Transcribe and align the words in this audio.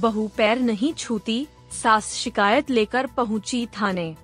बहू 0.00 0.30
पैर 0.36 0.60
नहीं 0.60 0.92
छूती, 0.92 1.46
सास 1.82 2.12
शिकायत 2.14 2.70
लेकर 2.70 3.06
पहुँची 3.06 3.66
थाने। 3.66 4.16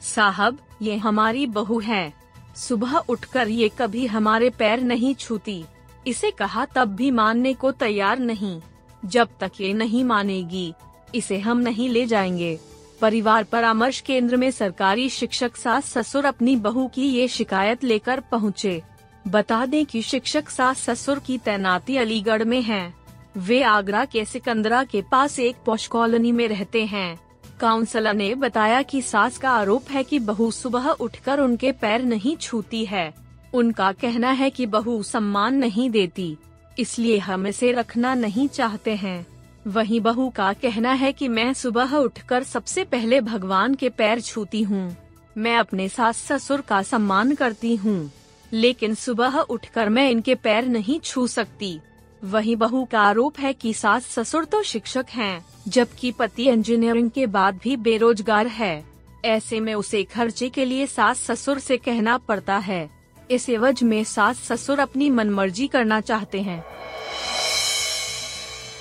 साहब, 0.00 0.58
ये 0.82 0.96
हमारी 0.96 1.46
बहू 1.46 1.80
है। 1.80 2.12
सुबह 2.56 2.96
उठकर 2.96 3.48
ये 3.48 3.70
कभी 3.78 4.06
हमारे 4.06 4.50
पैर 4.50 4.80
नहीं 4.80 5.14
छूती। 5.14 5.64
इसे 6.06 6.30
कहा 6.30 6.64
तब 6.64 6.84
भी 6.84 7.10
मानने 7.10 7.54
को 7.54 7.72
तैयार 7.72 8.18
नहीं। 8.18 8.60
जब 9.04 9.28
तक 9.40 9.52
ये 9.60 9.72
नहीं 9.72 10.04
मानेगी, 10.04 10.74
इसे 11.14 11.38
हम 11.38 11.58
नहीं 11.58 11.88
ले 11.88 12.06
जाएँगे। 12.06 12.58
परिवार 13.00 13.44
परामर्श 13.44 14.00
केंद्र 14.00 14.36
में 14.36 14.50
सरकारी 14.50 15.08
शिक्षक 15.08 15.56
सास 15.56 15.86
ससुर 15.86 16.24
अपनी 16.24 16.56
बहू 16.56 16.88
की 16.88 17.02
ये 17.02 17.28
शिकायत 17.28 17.84
लेकर 17.84 18.20
पहुँचे। 18.20 18.82
बता 19.28 19.66
दें 19.66 19.86
कि 19.86 20.02
शिक्षक 20.02 20.48
सास 20.48 20.90
ससुर 20.90 21.18
की 21.18 21.38
तैनाती 21.38 21.96
अलीगढ़ 21.96 22.44
में 22.44 22.62
है। 22.62 22.97
वे 23.38 23.62
आगरा 23.62 24.04
के 24.04 24.24
सिकंदरा 24.24 24.82
के 24.84 25.02
पास 25.02 25.38
एक 25.38 25.56
पौष 25.66 25.86
कॉलोनी 25.86 26.32
में 26.32 26.46
रहते 26.48 26.84
हैं। 26.86 27.18
काउंसलर 27.60 28.14
ने 28.14 28.34
बताया 28.34 28.82
कि 28.82 29.00
सास 29.02 29.38
का 29.38 29.50
आरोप 29.50 29.90
है 29.90 30.02
कि 30.04 30.18
बहू 30.20 30.50
सुबह 30.50 30.88
उठकर 30.90 31.40
उनके 31.40 31.72
पैर 31.72 32.02
नहीं 32.04 32.36
छूती 32.36 32.84
है। 32.84 33.12
उनका 33.54 33.90
कहना 33.92 34.30
है 34.32 34.50
कि 34.50 34.66
बहू 34.66 35.02
सम्मान 35.02 35.54
नहीं 35.54 35.88
देती, 35.90 36.36
इसलिए 36.78 37.18
हम 37.18 37.46
इसे 37.46 37.72
रखना 37.72 38.14
नहीं 38.14 38.48
चाहते 38.48 38.94
हैं। 38.96 39.26
वहीं 39.66 40.00
बहू 40.00 40.28
का 40.30 40.52
कहना 40.52 40.92
है 40.92 41.12
कि 41.12 41.28
मैं 41.28 41.52
सुबह 41.54 41.96
उठकर 41.96 42.42
सबसे 42.44 42.84
पहले 42.84 43.20
भगवान 43.22 43.74
के 43.74 43.88
पैर 43.90 44.20
छूती 44.20 44.62
हूँ। 44.62 44.96
मैं 45.36 45.56
अपने 45.56 45.88
सास 45.88 46.24
ससुर 46.26 46.60
का 46.60 46.82
सम्मान 46.84 47.34
करती 47.34 47.74
हूँ, 47.76 48.10
लेकिन 48.52 48.94
सुबह 48.96 49.38
उठकर 49.40 49.88
मैं 49.88 50.10
इनके 50.10 50.34
पैर 50.36 50.66
नहीं 50.68 50.98
छू 51.00 51.26
सकती। 51.26 51.78
वहीं 52.22 52.54
बहू 52.56 52.84
का 52.84 53.00
आरोप 53.00 53.38
है 53.38 53.52
कि 53.52 53.72
सास 53.74 54.06
ससुर 54.08 54.44
तो 54.44 54.62
शिक्षक 54.62 55.06
हैं, 55.08 55.44
जबकि 55.68 56.10
पति 56.12 56.48
इंजीनियरिंग 56.48 57.10
के 57.10 57.26
बाद 57.26 57.58
भी 57.62 57.76
बेरोजगार 57.76 58.46
है। 58.46 58.84
ऐसे 59.24 59.60
में 59.60 59.74
उसे 59.74 60.02
खर्चे 60.04 60.48
के 60.48 60.64
लिए 60.64 60.86
सास 60.86 61.20
ससुर 61.20 61.58
से 61.58 61.76
कहना 61.76 62.16
पड़ता 62.18 62.56
है। 62.56 62.88
इस 63.30 63.48
एवज 63.48 63.82
में 63.82 64.02
सास 64.04 64.40
ससुर 64.42 64.78
अपनी 64.78 65.10
मनमर्जी 65.10 65.66
करना 65.66 66.00
चाहते 66.00 66.40
हैं। 66.42 66.62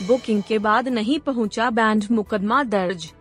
बुकिंग 0.08 0.44
के 0.44 0.60
बाद 0.60 0.88
नहीं 0.88 1.20
पहुँचा 1.20 1.70
बैंड 1.70 2.06
मुकदमा 2.12 2.64
दर्ज। 2.64 3.12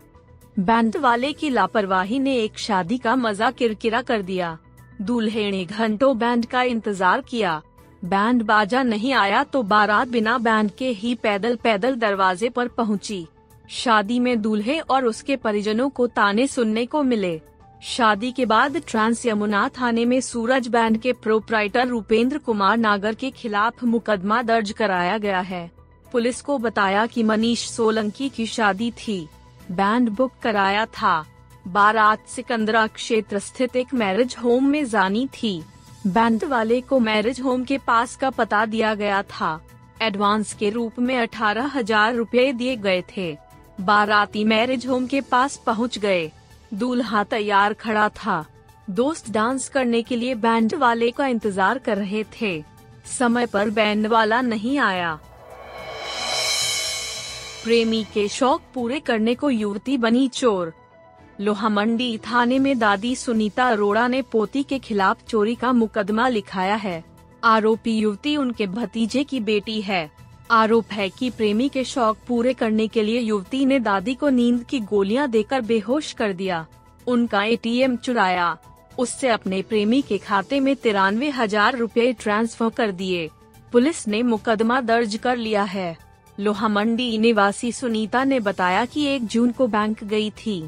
बैंड 0.58 0.96
वाले 0.96 1.32
की 1.32 1.50
लापरवाही 1.50 2.18
ने 2.18 2.36
एक 2.36 2.58
शादी 2.58 2.98
का 2.98 3.16
मज़ा 3.16 3.50
किरकिरा 3.50 4.02
कर 4.02 4.22
दिया। 4.22 4.56
दूल्हे 5.02 5.50
ने 5.50 5.64
घंटों 5.64 6.16
बैंड 6.18 6.46
का 6.46 6.62
इंतज़ार 6.62 7.20
किया। 7.20 7.60
बैंड 8.04 8.42
बाजा 8.42 8.82
नहीं 8.82 9.12
आया 9.12 9.42
तो 9.44 9.62
बारात 9.62 10.08
बिना 10.08 10.36
बैंड 10.38 10.70
के 10.70 10.88
ही 10.88 11.14
पैदल 11.14 11.56
पैदल 11.56 11.94
दरवाजे 11.94 12.48
पर 12.48 12.68
पहुँची। 12.68 13.26
शादी 13.70 14.18
में 14.18 14.40
दूल्हे 14.42 14.78
और 14.80 15.04
उसके 15.04 15.36
परिजनों 15.36 15.88
को 15.90 16.06
ताने 16.06 16.46
सुनने 16.46 16.86
को 16.86 17.02
मिले। 17.02 17.40
शादी 17.82 18.32
के 18.32 18.46
बाद 18.46 18.76
ट्रांस 18.86 19.24
यमुना 19.26 19.68
थाने 19.80 20.04
में 20.04 20.20
सूरज 20.20 20.68
बैंड 20.68 20.98
के 20.98 21.12
प्रोपराइटर 21.12 21.86
रूपेंद्र 21.88 22.38
कुमार 22.38 22.76
नागर 22.76 23.14
के 23.14 23.30
खिलाफ 23.30 23.84
मुकदमा 23.84 24.42
दर्ज 24.42 24.70
कराया 24.72 25.18
गया 25.18 25.40
है। 25.40 25.70
पुलिस 26.12 26.40
को 26.40 26.58
बताया 26.58 27.06
कि 27.06 27.22
मनीष 27.22 27.68
सोलंकी 27.70 28.28
की 28.28 28.46
शादी 28.46 28.90
थी। 28.98 29.28
बैंड 29.70 30.08
बुक 30.08 30.32
कराया 30.42 30.84
था। 30.86 31.24
बारात 31.68 32.26
सिकंदरा 32.28 32.86
क्षेत्र 32.86 33.38
स्थित 33.38 33.76
एक 33.76 33.94
मैरिज 33.94 34.36
होम 34.44 34.68
में 34.68 34.84
जानी 34.84 35.26
थी। 35.34 35.62
बैंड 36.06 36.44
वाले 36.44 36.80
को 36.80 36.98
मैरिज 37.00 37.40
होम 37.40 37.62
के 37.64 37.76
पास 37.78 38.14
का 38.16 38.28
पता 38.30 38.64
दिया 38.66 38.94
गया 38.94 39.22
था। 39.22 39.48
एडवांस 40.02 40.52
के 40.52 40.68
रूप 40.70 40.98
में 40.98 41.16
अठारह 41.18 41.70
हज़ार 41.74 42.14
रूपए 42.14 42.52
दिए 42.52 42.76
गए 42.76 43.02
थे। 43.16 43.36
बाराती 43.80 44.44
मैरिज 44.44 44.86
होम 44.86 45.06
के 45.06 45.20
पास 45.20 45.56
पहुँच 45.56 45.98
गए। 45.98 46.30
दूल्हा 46.74 47.24
तैयार 47.24 47.72
खड़ा 47.72 48.08
था। 48.08 48.44
दोस्त 48.90 49.30
डांस 49.30 49.68
करने 49.68 50.02
के 50.02 50.16
लिए 50.16 50.34
बैंड 50.36 50.74
वाले 50.74 51.10
का 51.10 51.26
इंतज़ार 51.26 51.78
कर 51.78 51.96
रहे 51.96 52.24
थे। 52.40 52.62
समय 53.18 53.46
पर 53.46 53.70
बैंड 53.70 54.06
वाला 54.06 54.40
नहीं 54.40 54.78
आया। 54.78 55.14
प्रेमी 57.64 58.04
के 58.14 58.28
शौक 58.28 58.62
पूरे 58.74 59.00
करने 59.00 59.34
को 59.34 59.50
युवती 59.50 59.96
बनी 59.98 60.28
चोर। 60.28 60.72
लोहामंडी 61.40 62.16
थाने 62.18 62.58
में 62.58 62.78
दादी 62.78 63.14
सुनीता 63.16 63.68
अरोड़ा 63.68 64.06
ने 64.08 64.20
पोती 64.22 64.62
के 64.62 64.78
खिलाफ 64.78 65.24
चोरी 65.28 65.54
का 65.54 65.72
मुकदमा 65.72 66.28
लिखाया 66.28 66.74
है। 66.74 67.02
आरोपी 67.44 67.96
युवती 67.98 68.36
उनके 68.36 68.66
भतीजे 68.66 69.24
की 69.24 69.40
बेटी 69.40 69.80
है। 69.80 70.10
आरोप 70.50 70.92
है 70.92 71.08
कि 71.08 71.28
प्रेमी 71.30 71.68
के 71.68 71.84
शौक 71.84 72.18
पूरे 72.28 72.52
करने 72.52 72.86
के 72.88 73.02
लिए 73.02 73.20
युवती 73.20 73.64
ने 73.66 73.78
दादी 73.80 74.14
को 74.14 74.28
नींद 74.28 74.62
की 74.64 74.80
गोलियाँ 74.80 75.28
देकर 75.28 75.60
बेहोश 75.60 76.12
कर 76.12 76.32
दिया। 76.32 76.66
उनका 77.06 77.42
एटीएम 77.42 77.96
चुराया। 77.96 78.56
उससे 78.98 79.28
अपने 79.28 79.60
प्रेमी 79.62 80.00
के 80.02 80.18
खाते 80.18 80.60
में 80.60 80.74
तिरानवे 80.76 81.30
हज़ार 81.30 81.76
रूपए 81.76 82.12
ट्रांसफ़र 82.12 82.70
कर 82.70 82.92
दिए। 82.92 83.28
पुलिस 83.72 84.06
ने 84.08 84.22
मुकदमा 84.22 84.80
दर्ज 84.80 85.16
कर 85.16 85.36
लिया 85.36 85.62
है। 85.64 85.96
लोहामंडी 86.38 87.18
निवासी 87.18 87.72
सुनीता 87.72 88.24
ने 88.24 88.40
बताया 88.40 88.84
कि 88.84 89.04
एक 89.06 89.26
जून 89.26 89.52
को 89.52 89.66
बैंक 89.66 90.04
गई 90.04 90.30
थी। 90.38 90.58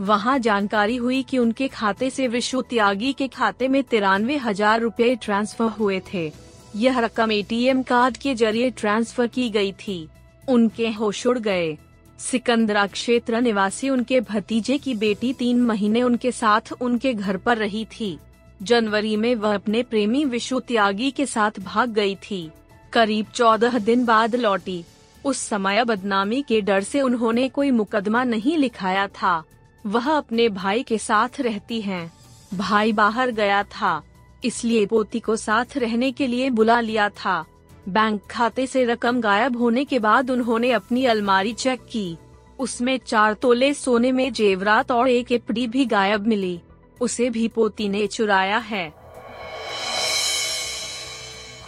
वहाँ 0.00 0.38
जानकारी 0.38 0.96
हुई 0.96 1.22
कि 1.22 1.38
उनके 1.38 1.68
खाते 1.68 2.08
से 2.10 2.26
विश्व 2.28 2.62
त्यागी 2.62 3.12
के 3.12 3.28
खाते 3.28 3.68
में 3.68 3.82
तिरानवे 3.82 4.36
हज़ार 4.36 4.80
रूपए 4.80 5.14
ट्रांसफ़र 5.16 5.68
हुए 5.70 6.00
थे। 6.12 6.30
यह 6.76 6.98
रकम 6.98 7.32
एटीएम 7.32 7.82
कार्ड 7.82 8.16
के 8.16 8.34
ज़रिए 8.34 8.70
ट्रांसफ़र 8.70 9.26
की 9.26 9.48
गई 9.50 9.72
थी। 9.78 10.06
उनके 10.48 10.90
होश 10.90 11.26
उड़ 11.26 11.38
गए। 11.38 11.76
सिकंदरा 12.20 12.86
क्षेत्र 12.86 13.40
निवासी 13.40 13.90
उनके 13.90 14.20
भतीजे 14.22 14.78
की 14.78 14.94
बेटी 14.94 15.32
तीन 15.32 15.62
महीने 15.62 16.02
उनके 16.02 16.32
साथ 16.32 16.72
उनके 16.80 17.14
घर 17.14 17.36
पर 17.36 17.56
रही 17.56 17.84
थी। 17.92 18.18
जनवरी 18.62 19.16
में 19.16 19.34
वह 19.34 19.54
अपने 19.54 19.82
प्रेमी 19.82 20.24
विश्व 20.24 20.60
त्यागी 20.60 21.10
के 21.10 21.26
साथ 21.26 21.58
भाग 21.60 21.92
गई 21.92 22.14
थी। 22.22 22.48
करीब 22.92 23.26
चौदह 23.34 23.78
दिन 23.78 24.04
बाद 24.04 24.36
लौटी। 24.36 24.84
उस 25.24 25.38
समय 25.38 25.84
बदनामी 25.84 26.42
के 26.42 26.60
डर 26.60 26.82
से 26.82 27.00
उन्होंने 27.00 27.48
कोई 27.48 27.70
मुकदमा 27.70 28.24
नहीं 28.24 28.56
लिखाया 28.58 29.06
था। 29.12 29.42
वह 29.86 30.10
अपने 30.10 30.48
भाई 30.48 30.82
के 30.82 30.98
साथ 30.98 31.40
रहती 31.40 31.80
हैं। 31.80 32.12
भाई 32.54 32.92
बाहर 32.92 33.30
गया 33.30 33.62
था, 33.62 34.02
इसलिए 34.44 34.86
पोती 34.86 35.20
को 35.20 35.36
साथ 35.36 35.76
रहने 35.76 36.10
के 36.12 36.26
लिए 36.26 36.50
बुला 36.50 36.80
लिया 36.80 37.08
था। 37.08 37.44
बैंक 37.88 38.20
खाते 38.30 38.66
से 38.66 38.84
रकम 38.84 39.20
गायब 39.20 39.56
होने 39.56 39.84
के 39.84 39.98
बाद 39.98 40.30
उन्होंने 40.30 40.70
अपनी 40.72 41.04
अलमारी 41.04 41.52
चेक 41.52 41.80
की। 41.80 42.16
उसमें 42.58 42.98
चार 42.98 43.34
तोले 43.34 43.72
सोने 43.74 44.12
में 44.12 44.32
जेवरात 44.32 44.90
और 44.90 45.08
एक 45.08 45.32
एपडी 45.32 45.66
भी 45.66 45.84
गायब 45.84 46.26
मिली। 46.26 46.60
उसे 47.00 47.30
भी 47.30 47.48
पोती 47.48 47.88
ने 47.88 48.06
चुराया 48.06 48.58
है। 48.58 48.92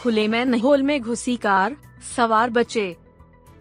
खुले 0.03 0.29
में 0.29 0.45
नहोल 0.45 0.83
में 0.83 1.01
घुसी 1.01 1.37
कार, 1.37 1.77
सवार 2.17 2.51
बचे। 2.51 2.97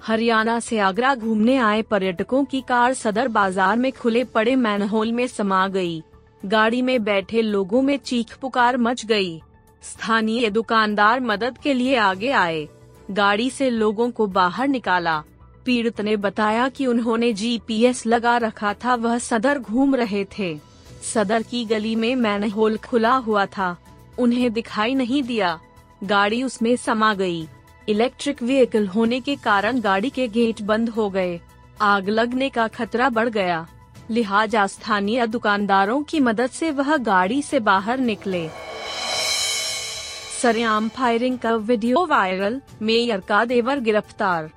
हरियाणा 0.05 0.59
से 0.59 0.77
आगरा 0.79 1.13
घूमने 1.15 1.55
आए 1.57 1.81
पर्यटकों 1.81 2.43
की 2.45 2.61
कार 2.61 2.93
सदर 2.93 3.27
बाज़ार 3.27 3.77
में 3.77 3.91
खुले 3.91 4.23
पड़े 4.23 4.55
मैनहोल 4.55 5.11
में 5.11 5.25
समा 5.27 5.67
गई। 5.67 6.01
गाड़ी 6.45 6.81
में 6.81 7.03
बैठे 7.03 7.41
लोगों 7.41 7.81
में 7.81 7.97
चीख 7.97 8.35
पुकार 8.37 8.77
मच 8.77 9.05
गई। 9.05 9.41
स्थानीय 9.83 10.49
दुकानदार 10.49 11.19
मदद 11.21 11.57
के 11.57 11.73
लिए 11.73 11.95
आगे 11.97 12.29
आए 12.31 12.67
गाड़ी 13.11 13.49
से 13.49 13.69
लोगों 13.69 14.09
को 14.11 14.27
बाहर 14.27 14.67
निकाला 14.67 15.17
पीड़ित 15.65 16.01
ने 16.01 16.15
बताया 16.17 16.69
कि 16.69 16.85
उन्होंने 16.87 17.31
जीपीएस 17.33 18.05
लगा 18.05 18.37
रखा 18.37 18.73
था, 18.75 18.95
वह 18.95 19.17
सदर 19.19 19.59
घूम 19.59 19.95
रहे 19.95 20.25
थे 20.37 20.57
सदर 21.03 21.41
की 21.41 21.65
गली 21.65 21.95
में 21.95 22.15
मैनहोल 22.15 22.77
खुला 22.79 23.15
हुआ 23.17 23.45
था 23.47 23.75
उन्हें 24.19 24.51
दिखाई 24.53 24.93
नहीं 24.95 25.23
दिया 25.23 25.59
गाड़ी 26.03 26.43
उसमें 26.43 26.75
समा 26.75 27.13
गई। 27.13 27.47
इलेक्ट्रिक 27.89 28.41
व्हीकल 28.43 28.87
होने 28.87 29.19
के 29.19 29.35
कारण 29.35 29.79
गाड़ी 29.79 30.09
के 30.09 30.27
गेट 30.27 30.61
बंद 30.61 30.89
हो 30.89 31.09
गए। 31.09 31.39
आग 31.81 32.09
लगने 32.09 32.49
का 32.49 32.67
खतरा 32.67 33.09
बढ़ 33.09 33.29
गया। 33.29 33.65
लिहाजा 34.11 34.65
स्थानीय 34.67 35.25
दुकानदारों 35.27 36.01
की 36.03 36.19
मदद 36.19 36.49
से 36.49 36.71
वह 36.71 36.95
गाड़ी 36.97 37.41
से 37.41 37.59
बाहर 37.59 37.99
निकले। 37.99 38.47
सरेआम 40.41 40.87
फायरिंग 40.89 41.37
का 41.39 41.55
वीडियो 41.55 42.05
वायरल, 42.05 42.61
मेयर 42.81 43.19
का 43.19 43.43
देवर 43.45 43.79
गिरफ़्तार। 43.79 44.49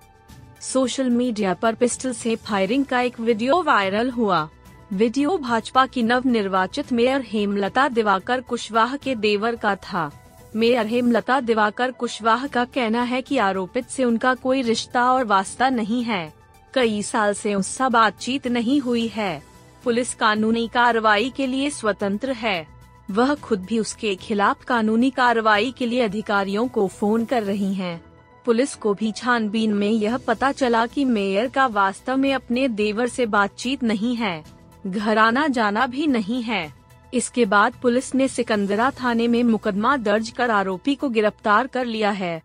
सोशल 0.60 1.10
मीडिया 1.10 1.54
पर 1.54 1.74
पिस्टल 1.74 2.12
से 2.12 2.36
फायरिंग 2.36 2.84
का 2.84 3.00
एक 3.00 3.20
वीडियो 3.20 3.62
वायरल 3.62 4.10
हुआ। 4.10 4.48
वीडियो 4.92 5.36
भाजपा 5.38 5.86
की 5.86 6.02
नव 6.02 6.22
निर्वाचित 6.26 6.92
मेयर 6.92 7.24
हेमलता 7.26 7.88
दिवाकर 7.88 8.40
कुशवाहा 8.40 8.96
के 8.96 9.14
देवर 9.14 9.56
का 9.56 9.74
था। 9.76 10.10
मेयर 10.56 10.86
हेमलता 10.86 11.40
दिवाकर 11.40 11.90
कुशवाहा 11.90 12.46
का 12.46 12.64
कहना 12.64 13.02
है 13.02 13.22
कि 13.22 13.38
आरोपित 13.38 13.88
से 13.88 14.04
उनका 14.04 14.34
कोई 14.34 14.62
रिश्ता 14.62 15.12
और 15.12 15.24
वास्ता 15.24 15.68
नहीं 15.68 16.04
है। 16.04 16.34
कई 16.74 17.02
साल 17.02 17.34
से 17.34 17.54
उससे 17.54 17.88
बातचीत 17.88 18.46
नहीं 18.46 18.80
हुई 18.80 19.06
है। 19.06 19.42
पुलिस 19.84 20.14
कानूनी 20.14 20.68
कार्रवाई 20.68 21.32
के 21.36 21.46
लिए 21.46 21.70
स्वतंत्र 21.70 22.32
है। 22.32 22.66
वह 23.10 23.34
खुद 23.34 23.60
भी 23.60 23.78
उसके 23.78 24.14
खिलाफ 24.14 24.64
कानूनी 24.64 25.10
कार्रवाई 25.10 25.74
के 25.78 25.86
लिए 25.86 26.00
अधिकारियों 26.00 26.68
को 26.68 26.88
फ़ोन 26.88 27.24
कर 27.24 27.42
रही 27.42 27.74
हैं। 27.74 28.04
पुलिस 28.44 28.74
को 28.74 28.94
भी 28.94 29.12
छानबीन 29.12 29.74
में 29.74 29.90
यह 29.90 30.16
पता 30.16 30.52
चला 30.52 30.86
कि 30.86 31.04
मेयर 31.04 31.48
का 31.48 31.66
वास्तव 31.66 32.16
में 32.16 32.34
अपने 32.34 32.68
देवर 32.68 33.08
से 33.08 33.26
बातचीत 33.26 33.82
नहीं 33.82 34.16
है। 34.16 34.44
घर 34.86 35.18
आना 35.18 35.48
जाना 35.48 35.86
भी 35.86 36.06
नहीं 36.06 36.42
है। 36.42 36.77
इसके 37.14 37.44
बाद 37.44 37.74
पुलिस 37.82 38.14
ने 38.14 38.28
सिकंदरा 38.28 38.90
थाने 38.90 39.28
में 39.28 39.42
मुकदमा 39.42 39.96
दर्ज 39.96 40.28
कर 40.30 40.50
आरोपी 40.50 40.94
को 40.94 41.08
गिरफ़्तार 41.08 41.66
कर 41.66 41.84
लिया 41.84 42.10
है। 42.10 42.42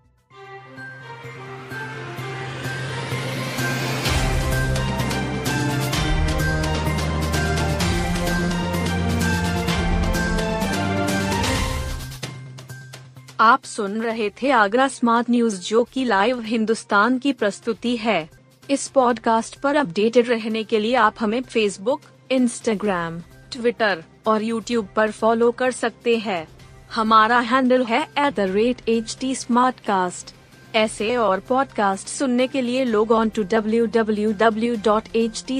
आप 13.39 13.63
सुन 13.63 14.01
रहे 14.01 14.29
थे 14.29 14.51
आगरा 14.51 14.87
स्मार्ट 14.87 15.29
न्यूज़ 15.29 15.59
जो 15.61 15.83
की 15.83 16.03
लाइव 16.05 16.41
हिंदुस्तान 16.41 17.19
की 17.19 17.33
प्रस्तुति 17.33 17.95
है। 17.97 18.29
इस 18.69 18.87
पॉडकास्ट 18.87 19.59
पर 19.59 19.75
अपडेटेड 19.75 20.29
रहने 20.29 20.63
के 20.63 20.79
लिए 20.79 20.95
आप 20.95 21.15
हमें 21.19 21.41
फेसबुक 21.41 22.01
इंस्टाग्राम 22.31 23.21
ट्विटर 23.53 24.03
और 24.27 24.43
यूट्यूब 24.43 24.87
पर 24.95 25.11
फॉलो 25.11 25.51
कर 25.51 25.71
सकते 25.71 26.17
हैं। 26.17 26.47
हमारा 26.95 27.39
हैंडल 27.39 27.83
है 27.83 28.01
at 28.03 28.35
the 28.35 28.39
rate 28.39 28.89
H 28.89 29.17
T 29.21 29.35
ऐसे 30.75 31.15
और 31.15 31.39
पॉडकास्ट 31.39 32.07
सुनने 32.07 32.47
के 32.47 32.61
लिए 32.61 32.85
log 32.85 33.11
on 33.11 33.29
to 33.29 33.43
W 33.43 33.85
W 33.85 34.31
W 34.31 34.75
dot 34.75 35.15
H 35.15 35.43
T 35.47 35.57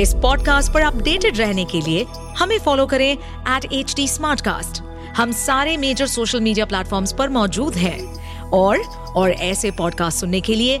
इस 0.00 0.14
पॉडकास्ट 0.14 0.72
पर 0.74 0.80
अपडेटेड 0.80 1.38
रहने 1.38 1.64
के 1.64 1.80
लिए 1.80 2.04
हमें 2.38 2.58
फॉलो 2.58 2.86
करें 2.86 3.12
एट 3.56 3.72
एच 3.72 3.94
डी 3.96 4.06
हम 5.16 5.32
सारे 5.32 5.76
मेजर 5.76 6.06
सोशल 6.06 6.40
मीडिया 6.40 6.66
प्लेटफॉर्म 6.66 7.06
पर 7.18 7.28
मौजूद 7.28 7.74
हैं। 7.74 8.22
और 8.50 8.78
और 9.16 9.30
ऐसे 9.30 9.70
पॉडकास्ट 9.70 10.18
सुनने 10.18 10.40
के 10.40 10.54
लिए 10.54 10.80